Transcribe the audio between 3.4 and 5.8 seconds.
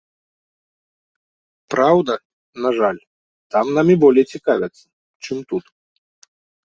там намі болей цікавяцца, чым тут.